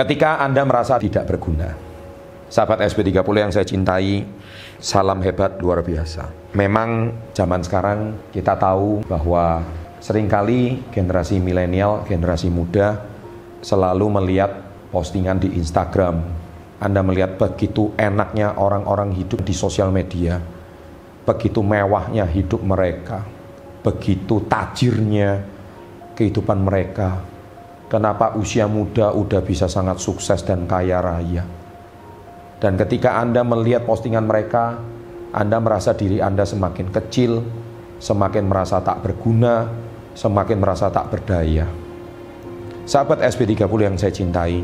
Ketika 0.00 0.40
Anda 0.40 0.64
merasa 0.64 0.96
tidak 0.96 1.28
berguna, 1.28 1.76
sahabat 2.48 2.80
SP30 2.88 3.36
yang 3.36 3.52
saya 3.52 3.68
cintai, 3.68 4.24
salam 4.80 5.20
hebat 5.20 5.60
luar 5.60 5.84
biasa. 5.84 6.56
Memang 6.56 7.12
zaman 7.36 7.60
sekarang 7.60 8.16
kita 8.32 8.56
tahu 8.56 9.04
bahwa 9.04 9.60
sering 10.00 10.24
kali 10.24 10.80
generasi 10.88 11.36
milenial, 11.36 12.08
generasi 12.08 12.48
muda 12.48 12.96
selalu 13.60 14.08
melihat 14.08 14.64
postingan 14.88 15.36
di 15.36 15.52
Instagram. 15.60 16.24
Anda 16.80 17.04
melihat 17.04 17.36
begitu 17.36 17.92
enaknya 18.00 18.56
orang-orang 18.56 19.12
hidup 19.12 19.44
di 19.44 19.52
sosial 19.52 19.92
media, 19.92 20.40
begitu 21.28 21.60
mewahnya 21.60 22.24
hidup 22.24 22.64
mereka, 22.64 23.20
begitu 23.84 24.48
tajirnya 24.48 25.44
kehidupan 26.16 26.56
mereka, 26.56 27.20
Kenapa 27.90 28.38
usia 28.38 28.70
muda 28.70 29.10
udah 29.10 29.42
bisa 29.42 29.66
sangat 29.66 29.98
sukses 29.98 30.46
dan 30.46 30.62
kaya 30.70 31.02
raya? 31.02 31.42
Dan 32.62 32.78
ketika 32.78 33.18
Anda 33.18 33.42
melihat 33.42 33.82
postingan 33.82 34.30
mereka, 34.30 34.78
Anda 35.34 35.58
merasa 35.58 35.90
diri 35.98 36.22
Anda 36.22 36.46
semakin 36.46 36.86
kecil, 36.94 37.42
semakin 37.98 38.46
merasa 38.46 38.78
tak 38.78 39.02
berguna, 39.02 39.66
semakin 40.14 40.62
merasa 40.62 40.86
tak 40.86 41.10
berdaya. 41.10 41.66
Sahabat 42.86 43.26
SP30 43.26 43.66
yang 43.82 43.98
saya 43.98 44.14
cintai, 44.14 44.62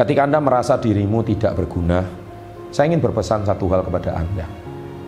ketika 0.00 0.24
Anda 0.24 0.40
merasa 0.40 0.80
dirimu 0.80 1.28
tidak 1.28 1.60
berguna, 1.60 2.08
saya 2.72 2.88
ingin 2.88 3.04
berpesan 3.04 3.44
satu 3.44 3.68
hal 3.68 3.84
kepada 3.84 4.16
Anda 4.16 4.65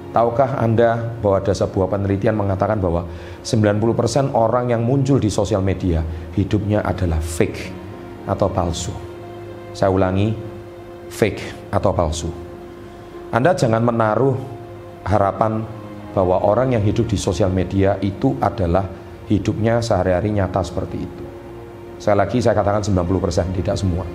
Tahukah 0.08 0.56
Anda 0.56 1.20
bahwa 1.20 1.36
ada 1.36 1.52
sebuah 1.52 1.92
penelitian 1.92 2.32
mengatakan 2.32 2.80
bahwa 2.80 3.04
90% 3.44 4.32
orang 4.32 4.72
yang 4.72 4.80
muncul 4.80 5.20
di 5.20 5.28
sosial 5.28 5.60
media 5.60 6.00
hidupnya 6.32 6.80
adalah 6.80 7.20
fake 7.20 7.68
atau 8.24 8.48
palsu. 8.48 8.92
Saya 9.76 9.92
ulangi, 9.92 10.32
fake 11.12 11.68
atau 11.68 11.92
palsu. 11.92 12.30
Anda 13.28 13.52
jangan 13.52 13.84
menaruh 13.84 14.32
harapan 15.04 15.60
bahwa 16.16 16.40
orang 16.40 16.72
yang 16.72 16.82
hidup 16.82 17.04
di 17.04 17.20
sosial 17.20 17.52
media 17.52 18.00
itu 18.00 18.32
adalah 18.40 18.88
hidupnya 19.28 19.84
sehari-hari 19.84 20.32
nyata 20.32 20.64
seperti 20.64 20.96
itu. 21.04 21.24
Saya 22.00 22.24
lagi 22.24 22.40
saya 22.40 22.56
katakan 22.56 22.80
90% 22.80 23.60
tidak 23.60 23.76
semua. 23.76 24.08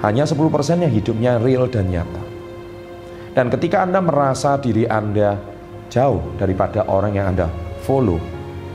Hanya 0.00 0.24
10% 0.24 0.40
yang 0.80 0.92
hidupnya 0.92 1.36
real 1.36 1.68
dan 1.68 1.92
nyata. 1.92 2.33
Dan 3.34 3.50
ketika 3.50 3.82
Anda 3.82 3.98
merasa 3.98 4.54
diri 4.62 4.86
Anda 4.86 5.34
jauh 5.90 6.38
daripada 6.38 6.86
orang 6.86 7.18
yang 7.18 7.34
Anda 7.34 7.50
follow, 7.82 8.22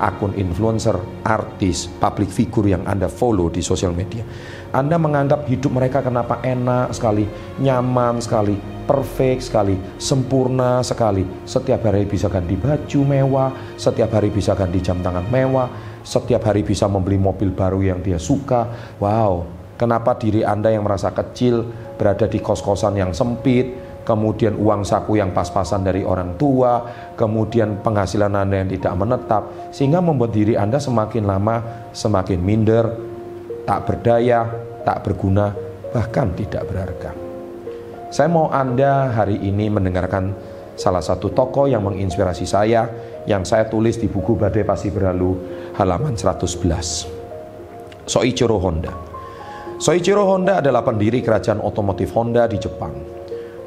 akun 0.04 0.36
influencer, 0.36 1.00
artis, 1.24 1.88
public 1.88 2.28
figure 2.28 2.68
yang 2.68 2.84
Anda 2.84 3.08
follow 3.08 3.48
di 3.48 3.64
sosial 3.64 3.96
media. 3.96 4.20
Anda 4.76 5.00
menganggap 5.00 5.48
hidup 5.48 5.72
mereka 5.80 6.04
kenapa 6.04 6.44
enak 6.44 6.92
sekali, 6.92 7.24
nyaman 7.64 8.20
sekali, 8.20 8.60
perfect 8.84 9.48
sekali, 9.48 9.80
sempurna 9.96 10.84
sekali. 10.84 11.24
Setiap 11.48 11.80
hari 11.88 12.04
bisa 12.04 12.28
ganti 12.28 12.60
baju 12.60 13.00
mewah, 13.08 13.50
setiap 13.80 14.12
hari 14.12 14.28
bisa 14.28 14.60
ganti 14.60 14.84
jam 14.84 15.00
tangan 15.00 15.24
mewah, 15.32 15.72
setiap 16.04 16.44
hari 16.52 16.68
bisa 16.68 16.84
membeli 16.92 17.16
mobil 17.16 17.56
baru 17.56 17.80
yang 17.80 18.04
dia 18.04 18.20
suka. 18.20 18.68
Wow, 19.00 19.48
kenapa 19.80 20.20
diri 20.20 20.44
Anda 20.44 20.76
yang 20.76 20.84
merasa 20.84 21.16
kecil 21.16 21.64
berada 21.96 22.28
di 22.28 22.44
kos-kosan 22.44 23.00
yang 23.00 23.16
sempit, 23.16 23.89
kemudian 24.10 24.58
uang 24.58 24.82
saku 24.82 25.22
yang 25.22 25.30
pas-pasan 25.30 25.86
dari 25.86 26.02
orang 26.02 26.34
tua, 26.34 26.82
kemudian 27.14 27.86
penghasilan 27.86 28.34
Anda 28.34 28.66
yang 28.66 28.74
tidak 28.74 28.94
menetap, 28.98 29.70
sehingga 29.70 30.02
membuat 30.02 30.34
diri 30.34 30.58
Anda 30.58 30.82
semakin 30.82 31.30
lama 31.30 31.86
semakin 31.94 32.42
minder, 32.42 32.90
tak 33.70 33.86
berdaya, 33.86 34.50
tak 34.82 35.06
berguna, 35.06 35.54
bahkan 35.94 36.34
tidak 36.34 36.66
berharga. 36.66 37.14
Saya 38.10 38.34
mau 38.34 38.50
Anda 38.50 39.14
hari 39.14 39.38
ini 39.38 39.70
mendengarkan 39.70 40.34
salah 40.74 41.06
satu 41.06 41.30
tokoh 41.30 41.70
yang 41.70 41.86
menginspirasi 41.86 42.50
saya 42.50 42.90
yang 43.30 43.46
saya 43.46 43.70
tulis 43.70 44.02
di 44.02 44.10
buku 44.10 44.34
Badai 44.34 44.66
Pasti 44.66 44.90
Berlalu 44.90 45.38
halaman 45.78 46.18
111. 46.18 48.10
Soichiro 48.10 48.58
Honda. 48.58 48.90
Soichiro 49.78 50.26
Honda 50.26 50.66
adalah 50.66 50.82
pendiri 50.82 51.22
kerajaan 51.22 51.62
otomotif 51.62 52.10
Honda 52.18 52.50
di 52.50 52.58
Jepang. 52.58 53.19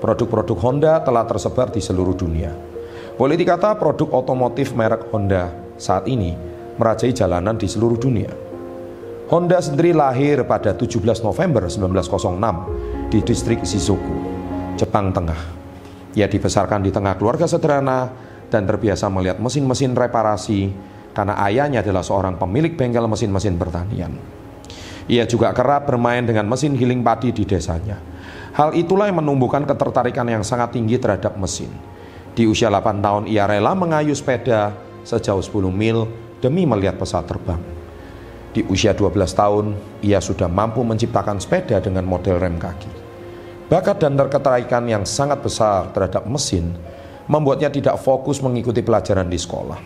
Produk-produk 0.03 0.59
Honda 0.59 0.99
telah 0.99 1.23
tersebar 1.31 1.71
di 1.71 1.79
seluruh 1.79 2.19
dunia. 2.19 2.51
Boleh 3.15 3.39
dikata 3.39 3.79
produk 3.79 4.11
otomotif 4.19 4.75
merek 4.75 5.07
Honda 5.15 5.55
saat 5.79 6.11
ini 6.11 6.35
merajai 6.75 7.15
jalanan 7.15 7.55
di 7.55 7.71
seluruh 7.71 7.95
dunia. 8.03 8.35
Honda 9.31 9.63
sendiri 9.63 9.95
lahir 9.95 10.43
pada 10.43 10.75
17 10.75 10.99
November 11.23 11.71
1906 11.71 13.15
di 13.15 13.19
distrik 13.23 13.63
Shizuoku, 13.63 14.17
Jepang 14.75 15.15
Tengah. 15.15 15.39
Ia 16.19 16.27
dibesarkan 16.27 16.83
di 16.83 16.91
tengah 16.91 17.15
keluarga 17.15 17.47
sederhana 17.47 18.11
dan 18.51 18.67
terbiasa 18.67 19.07
melihat 19.07 19.39
mesin-mesin 19.39 19.95
reparasi 19.95 20.75
karena 21.15 21.39
ayahnya 21.47 21.79
adalah 21.79 22.03
seorang 22.03 22.43
pemilik 22.43 22.75
bengkel 22.75 23.07
mesin-mesin 23.07 23.55
pertanian. 23.55 24.19
Ia 25.07 25.31
juga 25.31 25.55
kerap 25.55 25.87
bermain 25.87 26.27
dengan 26.27 26.51
mesin 26.51 26.75
giling 26.75 27.07
padi 27.07 27.31
di 27.31 27.47
desanya. 27.47 28.12
Hal 28.53 28.77
itulah 28.77 29.09
yang 29.09 29.25
menumbuhkan 29.25 29.65
ketertarikan 29.65 30.29
yang 30.29 30.45
sangat 30.45 30.77
tinggi 30.77 31.01
terhadap 31.01 31.41
mesin. 31.41 31.73
Di 32.37 32.45
usia 32.45 32.69
8 32.69 33.01
tahun 33.01 33.25
ia 33.29 33.49
rela 33.49 33.73
mengayuh 33.73 34.13
sepeda 34.13 34.77
sejauh 35.09 35.41
10 35.41 35.73
mil 35.73 36.05
demi 36.45 36.69
melihat 36.69 37.01
pesawat 37.01 37.33
terbang. 37.33 37.61
Di 38.53 38.61
usia 38.69 38.93
12 38.93 39.33
tahun, 39.33 39.73
ia 40.05 40.21
sudah 40.21 40.45
mampu 40.53 40.85
menciptakan 40.85 41.41
sepeda 41.41 41.81
dengan 41.81 42.05
model 42.05 42.37
rem 42.37 42.61
kaki. 42.61 42.93
Bakat 43.73 44.05
dan 44.05 44.21
ketertarikan 44.21 44.85
yang 44.85 45.09
sangat 45.09 45.41
besar 45.41 45.89
terhadap 45.97 46.29
mesin 46.29 46.77
membuatnya 47.25 47.73
tidak 47.73 47.97
fokus 48.05 48.45
mengikuti 48.45 48.85
pelajaran 48.85 49.33
di 49.33 49.41
sekolah. 49.41 49.81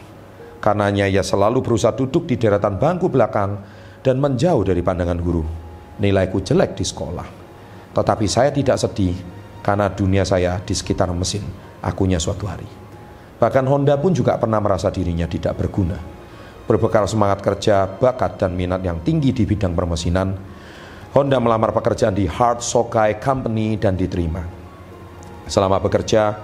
Karenanya 0.58 1.06
ia 1.06 1.22
selalu 1.22 1.62
berusaha 1.62 1.94
duduk 1.94 2.26
di 2.26 2.34
deretan 2.34 2.82
bangku 2.82 3.06
belakang 3.06 3.62
dan 4.02 4.18
menjauh 4.18 4.66
dari 4.66 4.82
pandangan 4.82 5.22
guru. 5.22 5.46
Nilaiku 6.02 6.42
jelek 6.42 6.74
di 6.74 6.82
sekolah. 6.82 7.45
Tetapi 7.96 8.28
saya 8.28 8.52
tidak 8.52 8.76
sedih 8.76 9.16
karena 9.64 9.88
dunia 9.88 10.20
saya 10.28 10.60
di 10.60 10.76
sekitar 10.76 11.08
mesin, 11.16 11.40
akunya 11.80 12.20
suatu 12.20 12.44
hari. 12.44 12.68
Bahkan 13.40 13.64
Honda 13.64 13.96
pun 13.96 14.12
juga 14.12 14.36
pernah 14.36 14.60
merasa 14.60 14.92
dirinya 14.92 15.24
tidak 15.24 15.56
berguna. 15.56 15.96
Berbekal 16.68 17.08
semangat 17.08 17.40
kerja, 17.40 17.88
bakat, 17.88 18.36
dan 18.36 18.52
minat 18.52 18.84
yang 18.84 19.00
tinggi 19.00 19.32
di 19.32 19.48
bidang 19.48 19.72
permesinan, 19.72 20.36
Honda 21.16 21.40
melamar 21.40 21.72
pekerjaan 21.72 22.12
di 22.12 22.28
Hard 22.28 22.60
Sokai 22.60 23.16
Company 23.16 23.80
dan 23.80 23.96
diterima. 23.96 24.44
Selama 25.48 25.80
bekerja, 25.80 26.36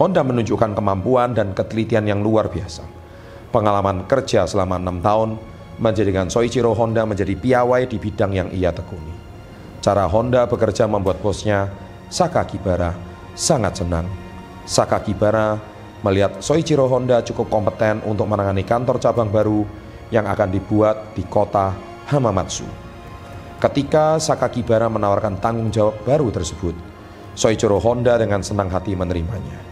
Honda 0.00 0.26
menunjukkan 0.26 0.74
kemampuan 0.74 1.38
dan 1.38 1.54
ketelitian 1.54 2.10
yang 2.10 2.20
luar 2.24 2.50
biasa. 2.50 2.82
Pengalaman 3.54 4.10
kerja 4.10 4.42
selama 4.48 4.82
enam 4.82 4.98
tahun 4.98 5.38
menjadikan 5.78 6.26
Soichiro 6.26 6.74
Honda 6.74 7.06
menjadi 7.06 7.36
piawai 7.38 7.86
di 7.86 7.96
bidang 8.00 8.32
yang 8.34 8.48
ia 8.50 8.74
tekuni. 8.74 9.25
Cara 9.86 10.10
Honda 10.10 10.50
bekerja 10.50 10.90
membuat 10.90 11.22
bosnya, 11.22 11.70
Sakakibara, 12.10 12.90
sangat 13.38 13.78
senang. 13.78 14.10
Sakakibara 14.66 15.62
melihat 16.02 16.42
Soichiro 16.42 16.90
Honda 16.90 17.22
cukup 17.22 17.46
kompeten 17.46 18.02
untuk 18.02 18.26
menangani 18.26 18.66
kantor 18.66 18.98
cabang 18.98 19.30
baru 19.30 19.62
yang 20.10 20.26
akan 20.26 20.50
dibuat 20.50 21.14
di 21.14 21.22
kota 21.22 21.70
Hamamatsu. 22.10 22.66
Ketika 23.62 24.18
Sakakibara 24.18 24.90
menawarkan 24.90 25.38
tanggung 25.38 25.70
jawab 25.70 26.02
baru 26.02 26.34
tersebut, 26.34 26.74
Soichiro 27.38 27.78
Honda 27.78 28.18
dengan 28.18 28.42
senang 28.42 28.66
hati 28.66 28.98
menerimanya. 28.98 29.62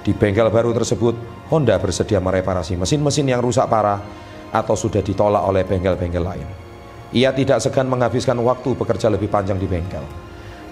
Di 0.00 0.16
bengkel 0.16 0.48
baru 0.48 0.72
tersebut, 0.72 1.12
Honda 1.52 1.76
bersedia 1.76 2.24
mereparasi 2.24 2.72
mesin-mesin 2.80 3.28
yang 3.28 3.44
rusak 3.44 3.68
parah 3.68 4.00
atau 4.48 4.72
sudah 4.72 5.04
ditolak 5.04 5.44
oleh 5.44 5.60
bengkel-bengkel 5.68 6.24
lain. 6.24 6.67
Ia 7.08 7.32
tidak 7.32 7.64
segan 7.64 7.88
menghabiskan 7.88 8.36
waktu 8.44 8.76
bekerja 8.76 9.08
lebih 9.08 9.32
panjang 9.32 9.56
di 9.56 9.64
bengkel. 9.64 10.04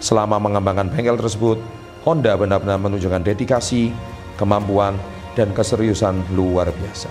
Selama 0.04 0.36
mengembangkan 0.36 0.92
bengkel 0.92 1.16
tersebut, 1.16 1.56
Honda 2.04 2.36
benar-benar 2.36 2.76
menunjukkan 2.76 3.24
dedikasi, 3.24 3.88
kemampuan, 4.36 5.00
dan 5.32 5.56
keseriusan 5.56 6.36
luar 6.36 6.68
biasa. 6.68 7.08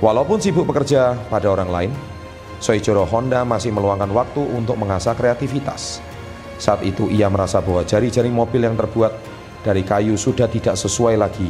Walaupun 0.00 0.40
sibuk 0.40 0.64
bekerja 0.64 1.12
pada 1.28 1.52
orang 1.52 1.68
lain, 1.68 1.92
Soichiro 2.56 3.04
Honda 3.04 3.44
masih 3.44 3.68
meluangkan 3.68 4.08
waktu 4.16 4.40
untuk 4.40 4.80
mengasah 4.80 5.12
kreativitas. 5.12 6.00
Saat 6.56 6.82
itu 6.88 7.06
ia 7.12 7.28
merasa 7.28 7.60
bahwa 7.60 7.84
jari-jari 7.84 8.32
mobil 8.32 8.64
yang 8.64 8.74
terbuat 8.74 9.12
dari 9.60 9.84
kayu 9.84 10.16
sudah 10.16 10.48
tidak 10.48 10.74
sesuai 10.74 11.20
lagi 11.20 11.46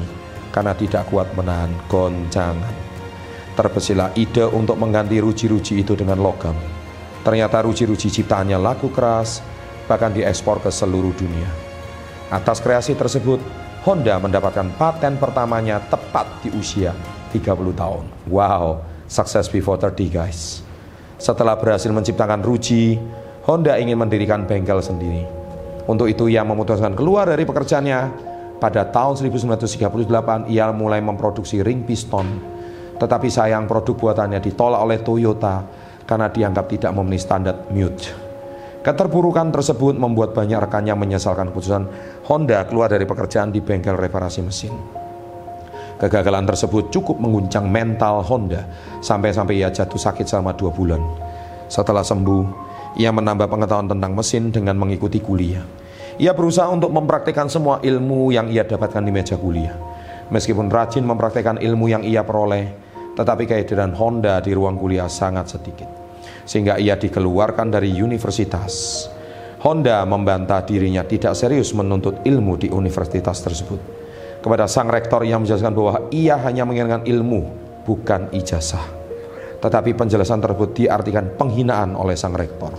karena 0.51 0.75
tidak 0.75 1.07
kuat 1.09 1.31
menahan 1.39 1.71
goncangan. 1.87 2.75
Terbesilah 3.55 4.13
ide 4.19 4.45
untuk 4.51 4.77
mengganti 4.77 5.23
ruji-ruji 5.23 5.81
itu 5.81 5.97
dengan 5.97 6.21
logam 6.21 6.78
Ternyata 7.27 7.65
ruji-ruji 7.65 8.11
ciptaannya 8.11 8.59
laku 8.59 8.91
keras, 8.95 9.43
bahkan 9.89 10.13
diekspor 10.13 10.63
ke 10.63 10.71
seluruh 10.71 11.13
dunia. 11.17 11.49
Atas 12.29 12.61
kreasi 12.61 12.93
tersebut, 12.93 13.41
Honda 13.89 14.21
mendapatkan 14.21 14.69
paten 14.77 15.17
pertamanya 15.17 15.81
tepat 15.89 16.29
di 16.45 16.53
usia 16.53 16.93
30 17.33 17.73
tahun. 17.73 18.05
Wow, 18.29 18.85
success 19.09 19.49
before 19.49 19.81
30 19.81 20.13
guys. 20.13 20.61
Setelah 21.17 21.57
berhasil 21.57 21.89
menciptakan 21.89 22.45
ruji, 22.45 23.01
Honda 23.49 23.81
ingin 23.81 23.97
mendirikan 23.97 24.45
bengkel 24.45 24.85
sendiri. 24.85 25.25
Untuk 25.89 26.05
itu 26.05 26.29
ia 26.29 26.45
memutuskan 26.45 26.93
keluar 26.93 27.33
dari 27.33 27.49
pekerjaannya. 27.49 28.29
Pada 28.61 28.85
tahun 28.91 29.17
1938 29.17 30.53
ia 30.53 30.69
mulai 30.69 31.01
memproduksi 31.01 31.65
ring 31.65 31.87
piston. 31.87 32.27
Tetapi 33.01 33.31
sayang 33.31 33.65
produk 33.65 33.97
buatannya 33.97 34.43
ditolak 34.43 34.85
oleh 34.85 34.99
Toyota 35.01 35.65
karena 36.09 36.33
dianggap 36.33 36.65
tidak 36.73 36.97
memenuhi 36.97 37.21
standar 37.21 37.69
MUT. 37.69 38.01
Keterpurukan 38.81 39.53
tersebut 39.53 40.01
membuat 40.01 40.33
banyak 40.33 40.57
rekannya 40.65 40.97
menyesalkan 40.97 41.53
keputusan 41.53 41.85
Honda 42.25 42.65
keluar 42.65 42.89
dari 42.89 43.05
pekerjaan 43.05 43.53
di 43.53 43.61
bengkel 43.61 44.01
reparasi 44.01 44.41
mesin. 44.41 44.73
Kegagalan 46.01 46.49
tersebut 46.49 46.89
cukup 46.89 47.21
mengguncang 47.21 47.69
mental 47.69 48.25
Honda 48.25 48.65
sampai-sampai 49.05 49.61
ia 49.61 49.69
jatuh 49.69 50.01
sakit 50.01 50.25
selama 50.25 50.57
dua 50.57 50.73
bulan. 50.73 51.03
Setelah 51.69 52.07
sembuh, 52.07 52.43
ia 52.97 53.13
menambah 53.13 53.51
pengetahuan 53.51 53.93
tentang 53.93 54.17
mesin 54.17 54.49
dengan 54.49 54.79
mengikuti 54.81 55.21
kuliah. 55.21 55.67
Ia 56.17 56.33
berusaha 56.33 56.71
untuk 56.73 56.89
mempraktikkan 56.95 57.53
semua 57.53 57.85
ilmu 57.85 58.33
yang 58.33 58.49
ia 58.49 58.65
dapatkan 58.65 59.05
di 59.05 59.13
meja 59.13 59.37
kuliah. 59.37 59.77
Meskipun 60.33 60.73
rajin 60.73 61.05
mempraktikkan 61.05 61.61
ilmu 61.61 61.91
yang 61.91 62.07
ia 62.07 62.25
peroleh, 62.25 62.88
tetapi 63.19 63.51
kehadiran 63.51 63.91
Honda 63.99 64.39
di 64.39 64.55
ruang 64.55 64.79
kuliah 64.79 65.11
sangat 65.11 65.59
sedikit. 65.59 65.91
Sehingga 66.47 66.79
ia 66.79 66.95
dikeluarkan 66.95 67.75
dari 67.75 67.91
universitas. 67.91 69.05
Honda 69.67 70.07
membantah 70.07 70.63
dirinya 70.63 71.03
tidak 71.03 71.35
serius 71.35 71.75
menuntut 71.75 72.23
ilmu 72.23 72.55
di 72.55 72.71
universitas 72.71 73.43
tersebut. 73.43 73.81
Kepada 74.39 74.71
sang 74.71 74.87
rektor 74.87 75.27
ia 75.27 75.35
menjelaskan 75.35 75.75
bahwa 75.75 76.07
ia 76.15 76.39
hanya 76.39 76.63
menginginkan 76.63 77.03
ilmu, 77.03 77.43
bukan 77.83 78.31
ijazah 78.31 78.99
tetapi 79.59 79.95
penjelasan 79.95 80.39
tersebut 80.39 80.71
diartikan 80.75 81.35
penghinaan 81.35 81.99
oleh 81.99 82.15
sang 82.15 82.35
rektor. 82.35 82.71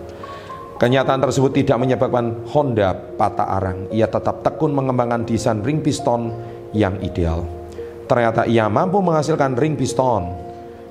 Kenyataan 0.80 1.20
tersebut 1.20 1.52
tidak 1.52 1.76
menyebabkan 1.76 2.48
Honda 2.56 2.96
patah 2.96 3.52
arang. 3.60 3.92
Ia 3.92 4.08
tetap 4.08 4.48
tekun 4.48 4.72
mengembangkan 4.72 5.28
desain 5.28 5.60
ring 5.60 5.84
piston 5.84 6.32
yang 6.72 6.96
ideal. 7.04 7.59
Ternyata 8.10 8.50
ia 8.50 8.66
mampu 8.66 8.98
menghasilkan 9.06 9.54
ring 9.54 9.78
piston 9.78 10.34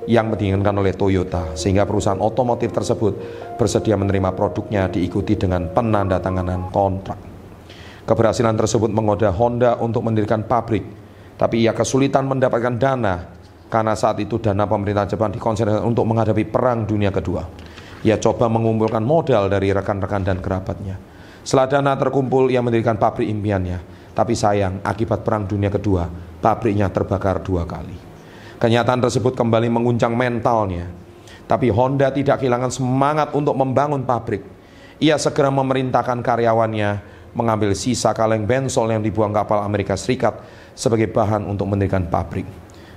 yang 0.07 0.31
diinginkan 0.39 0.71
oleh 0.79 0.95
Toyota 0.95 1.59
sehingga 1.59 1.83
perusahaan 1.83 2.23
otomotif 2.23 2.71
tersebut 2.71 3.13
bersedia 3.59 3.99
menerima 3.99 4.31
produknya 4.39 4.87
diikuti 4.87 5.35
dengan 5.35 5.67
penandatanganan 5.75 6.71
kontrak. 6.71 7.19
Keberhasilan 8.07 8.55
tersebut 8.55 8.89
menggoda 8.95 9.35
Honda 9.35 9.77
untuk 9.83 10.07
mendirikan 10.07 10.47
pabrik, 10.47 10.87
tapi 11.35 11.67
ia 11.67 11.75
kesulitan 11.75 12.25
mendapatkan 12.25 12.79
dana 12.79 13.15
karena 13.69 13.93
saat 13.93 14.17
itu 14.23 14.41
dana 14.41 14.65
pemerintah 14.65 15.05
Jepang 15.05 15.35
dikonsentrasikan 15.35 15.85
untuk 15.85 16.09
menghadapi 16.09 16.47
perang 16.49 16.89
dunia 16.89 17.13
kedua. 17.13 17.45
Ia 18.07 18.17
coba 18.17 18.47
mengumpulkan 18.47 19.03
modal 19.03 19.51
dari 19.51 19.75
rekan-rekan 19.75 20.23
dan 20.23 20.39
kerabatnya. 20.39 20.97
Setelah 21.43 21.67
dana 21.67 21.93
terkumpul, 21.99 22.49
ia 22.49 22.63
mendirikan 22.65 22.95
pabrik 22.95 23.27
impiannya. 23.27 23.98
Tapi 24.19 24.35
sayang, 24.35 24.83
akibat 24.83 25.23
perang 25.23 25.47
dunia 25.47 25.71
kedua, 25.71 26.11
pabriknya 26.43 26.91
terbakar 26.91 27.39
dua 27.39 27.63
kali. 27.63 27.95
Kenyataan 28.59 28.99
tersebut 28.99 29.39
kembali 29.39 29.71
menguncang 29.71 30.19
mentalnya. 30.19 30.91
Tapi 31.47 31.71
Honda 31.71 32.11
tidak 32.11 32.43
kehilangan 32.43 32.75
semangat 32.75 33.31
untuk 33.31 33.55
membangun 33.55 34.03
pabrik. 34.03 34.43
Ia 34.99 35.15
segera 35.23 35.55
memerintahkan 35.55 36.19
karyawannya 36.19 36.99
mengambil 37.31 37.71
sisa 37.79 38.11
kaleng 38.11 38.43
bensol 38.43 38.91
yang 38.91 39.07
dibuang 39.07 39.31
kapal 39.31 39.63
Amerika 39.63 39.95
Serikat 39.95 40.43
sebagai 40.75 41.07
bahan 41.15 41.47
untuk 41.47 41.71
mendirikan 41.71 42.11
pabrik. 42.11 42.51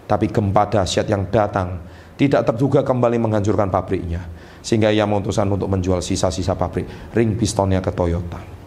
Tapi 0.09 0.25
gempa 0.25 0.73
dahsyat 0.73 1.05
yang 1.05 1.29
datang 1.29 1.85
tidak 2.17 2.49
terduga 2.49 2.81
kembali 2.81 3.21
menghancurkan 3.21 3.69
pabriknya. 3.69 4.25
Sehingga 4.65 4.89
ia 4.89 5.05
memutuskan 5.05 5.45
untuk 5.53 5.69
menjual 5.69 6.01
sisa-sisa 6.01 6.57
pabrik 6.57 7.13
ring 7.13 7.37
pistonnya 7.37 7.77
ke 7.77 7.93
Toyota. 7.93 8.60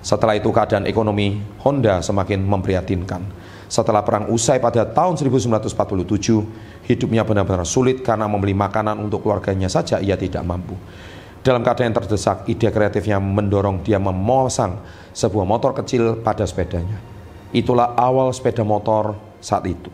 Setelah 0.00 0.36
itu 0.36 0.48
keadaan 0.48 0.88
ekonomi 0.88 1.36
Honda 1.60 2.00
semakin 2.00 2.40
memprihatinkan. 2.40 3.20
Setelah 3.70 4.02
perang 4.02 4.32
usai 4.32 4.58
pada 4.58 4.82
tahun 4.82 5.14
1947, 5.14 6.88
hidupnya 6.88 7.22
benar-benar 7.22 7.62
sulit 7.68 8.02
karena 8.02 8.26
membeli 8.26 8.56
makanan 8.56 8.98
untuk 8.98 9.22
keluarganya 9.22 9.70
saja 9.70 10.02
ia 10.02 10.18
tidak 10.18 10.42
mampu. 10.42 10.74
Dalam 11.40 11.64
keadaan 11.64 11.92
yang 11.92 11.98
terdesak, 12.04 12.44
ide 12.50 12.68
kreatifnya 12.68 13.16
mendorong 13.16 13.80
dia 13.80 13.96
memasang 13.96 14.80
sebuah 15.12 15.46
motor 15.48 15.72
kecil 15.72 16.20
pada 16.20 16.44
sepedanya. 16.44 17.00
Itulah 17.54 17.96
awal 17.96 18.32
sepeda 18.32 18.60
motor 18.66 19.16
saat 19.40 19.64
itu. 19.68 19.88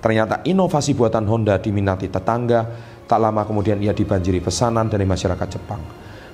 Ternyata 0.00 0.40
inovasi 0.44 0.96
buatan 0.96 1.28
Honda 1.28 1.60
diminati 1.60 2.08
tetangga, 2.08 2.64
tak 3.04 3.20
lama 3.20 3.44
kemudian 3.44 3.80
ia 3.80 3.92
dibanjiri 3.92 4.40
pesanan 4.40 4.88
dari 4.88 5.04
masyarakat 5.04 5.48
Jepang. 5.50 5.82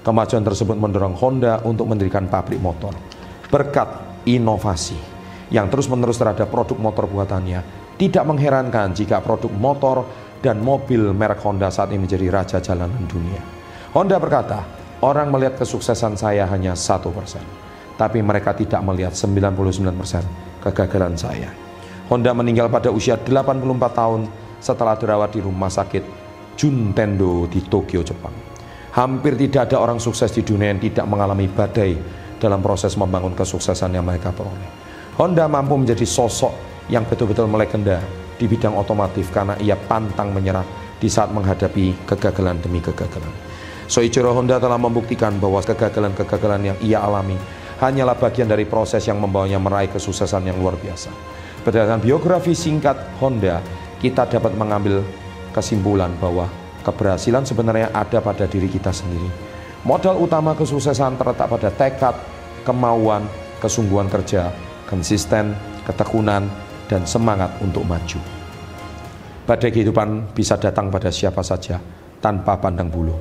Kemajuan 0.06 0.46
tersebut 0.46 0.78
mendorong 0.78 1.18
Honda 1.18 1.58
untuk 1.66 1.90
mendirikan 1.90 2.30
pabrik 2.30 2.62
motor. 2.62 3.15
Berkat 3.56 4.20
inovasi 4.28 5.00
yang 5.48 5.72
terus-menerus 5.72 6.20
terhadap 6.20 6.52
produk 6.52 6.76
motor 6.76 7.08
buatannya, 7.08 7.64
tidak 7.96 8.28
mengherankan 8.28 8.92
jika 8.92 9.24
produk 9.24 9.48
motor 9.48 10.04
dan 10.44 10.60
mobil 10.60 11.16
merek 11.16 11.40
Honda 11.40 11.72
saat 11.72 11.88
ini 11.88 12.04
menjadi 12.04 12.28
raja 12.28 12.60
jalanan 12.60 13.08
dunia. 13.08 13.40
Honda 13.96 14.20
berkata, 14.20 14.60
orang 15.00 15.32
melihat 15.32 15.56
kesuksesan 15.56 16.20
saya 16.20 16.44
hanya 16.52 16.76
satu 16.76 17.08
persen, 17.08 17.40
tapi 17.96 18.20
mereka 18.20 18.52
tidak 18.52 18.84
melihat 18.84 19.16
99% 19.16 20.60
kegagalan 20.60 21.16
saya. 21.16 21.48
Honda 22.12 22.36
meninggal 22.36 22.68
pada 22.68 22.92
usia 22.92 23.16
84 23.16 23.64
tahun 23.96 24.28
setelah 24.60 25.00
dirawat 25.00 25.32
di 25.32 25.40
rumah 25.40 25.72
sakit 25.72 26.04
Juntendo 26.60 27.48
di 27.48 27.64
Tokyo, 27.64 28.04
Jepang. 28.04 28.36
Hampir 28.92 29.32
tidak 29.40 29.72
ada 29.72 29.80
orang 29.80 29.96
sukses 29.96 30.28
di 30.28 30.44
dunia 30.44 30.76
yang 30.76 30.80
tidak 30.84 31.08
mengalami 31.08 31.48
badai 31.48 31.96
dalam 32.36 32.60
proses 32.60 32.94
membangun 32.94 33.32
kesuksesan 33.32 33.96
yang 33.96 34.04
mereka 34.04 34.32
peroleh. 34.32 34.68
Honda 35.16 35.48
mampu 35.48 35.80
menjadi 35.80 36.04
sosok 36.04 36.52
yang 36.92 37.08
betul-betul 37.08 37.48
melegenda 37.48 37.98
di 38.36 38.44
bidang 38.44 38.76
otomotif 38.76 39.32
karena 39.32 39.56
ia 39.58 39.74
pantang 39.74 40.30
menyerah 40.30 40.64
di 41.00 41.08
saat 41.08 41.32
menghadapi 41.32 42.04
kegagalan 42.04 42.60
demi 42.60 42.84
kegagalan. 42.84 43.32
Soichiro 43.86 44.34
Honda 44.34 44.58
telah 44.58 44.76
membuktikan 44.76 45.38
bahwa 45.38 45.62
kegagalan-kegagalan 45.62 46.74
yang 46.74 46.78
ia 46.82 46.98
alami 47.00 47.38
hanyalah 47.78 48.16
bagian 48.16 48.48
dari 48.48 48.64
proses 48.66 49.04
yang 49.06 49.20
membawanya 49.20 49.60
meraih 49.60 49.92
kesuksesan 49.92 50.48
yang 50.48 50.58
luar 50.58 50.74
biasa. 50.80 51.12
Berdasarkan 51.62 52.02
biografi 52.02 52.54
singkat 52.54 52.94
Honda, 53.22 53.62
kita 54.00 54.26
dapat 54.26 54.54
mengambil 54.54 55.02
kesimpulan 55.50 56.12
bahwa 56.18 56.50
keberhasilan 56.84 57.42
sebenarnya 57.42 57.90
ada 57.90 58.22
pada 58.22 58.44
diri 58.46 58.70
kita 58.70 58.92
sendiri. 58.92 59.55
Modal 59.86 60.18
utama 60.18 60.50
kesuksesan 60.58 61.14
terletak 61.14 61.46
pada 61.46 61.70
tekad, 61.70 62.14
kemauan, 62.66 63.22
kesungguhan 63.62 64.10
kerja, 64.10 64.50
konsisten, 64.90 65.54
ketekunan, 65.86 66.50
dan 66.90 67.06
semangat 67.06 67.54
untuk 67.62 67.86
maju. 67.86 68.18
Badai 69.46 69.70
kehidupan 69.70 70.34
bisa 70.34 70.58
datang 70.58 70.90
pada 70.90 71.14
siapa 71.14 71.38
saja 71.46 71.78
tanpa 72.18 72.58
pandang 72.58 72.90
bulu. 72.90 73.14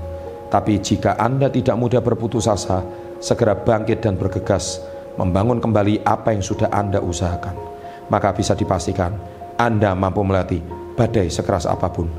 Tapi 0.50 0.82
jika 0.82 1.22
Anda 1.22 1.54
tidak 1.54 1.78
mudah 1.78 2.02
berputus 2.02 2.50
asa, 2.50 2.82
segera 3.22 3.54
bangkit 3.54 4.02
dan 4.02 4.18
bergegas 4.18 4.82
membangun 5.22 5.62
kembali 5.62 6.02
apa 6.02 6.34
yang 6.34 6.42
sudah 6.42 6.74
Anda 6.74 6.98
usahakan 6.98 7.76
maka 8.10 8.34
bisa 8.36 8.54
dipastikan 8.54 9.16
Anda 9.58 9.96
mampu 9.98 10.22
melatih 10.22 10.62
badai 10.94 11.32
sekeras 11.32 11.66
apa 11.66 11.90
pun 11.90 12.12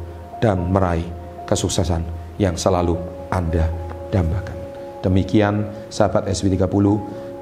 dan 0.43 0.73
meraih 0.73 1.07
kesuksesan 1.47 2.03
yang 2.41 2.59
selalu 2.59 2.99
Anda 3.31 3.86
dambakan. 4.11 4.57
Demikian 5.05 5.67
sahabat 5.93 6.27
SW30, 6.27 6.87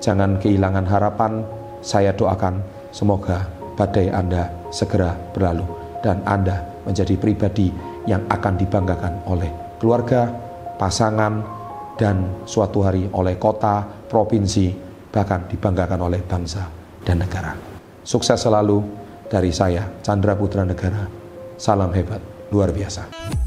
jangan 0.02 0.36
kehilangan 0.36 0.84
harapan. 0.84 1.44
Saya 1.84 2.16
doakan 2.16 2.64
semoga 2.92 3.44
badai 3.76 4.08
Anda 4.08 4.48
segera 4.72 5.12
berlalu 5.36 5.64
dan 6.00 6.20
Anda 6.24 6.64
menjadi 6.84 7.16
pribadi 7.16 7.72
yang 8.04 8.24
akan 8.28 8.54
dibanggakan 8.60 9.24
oleh 9.28 9.48
keluarga, 9.80 10.28
pasangan, 10.76 11.40
dan 11.96 12.44
suatu 12.44 12.84
hari 12.84 13.08
oleh 13.12 13.40
kota, 13.40 13.84
provinsi, 14.08 14.72
bahkan 15.08 15.46
dibanggakan 15.48 16.00
oleh 16.04 16.20
bangsa 16.20 16.68
dan 17.00 17.22
negara. 17.22 17.54
Sukses 18.04 18.36
selalu 18.36 18.84
dari 19.30 19.54
saya, 19.54 19.88
Chandra 20.04 20.36
Putra 20.36 20.66
Negara. 20.66 21.08
Salam 21.56 21.94
hebat, 21.94 22.20
luar 22.52 22.74
biasa. 22.74 23.43